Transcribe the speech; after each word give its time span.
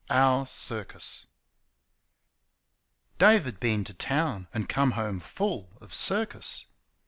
Our 0.09 0.47
Circus. 0.47 1.27
Dave 3.19 3.45
had 3.45 3.59
been 3.59 3.83
to 3.83 3.93
town 3.93 4.47
and 4.51 4.67
came 4.67 4.93
home 4.97 5.19
full 5.19 5.77
of 5.79 5.93
circus. 5.93 6.65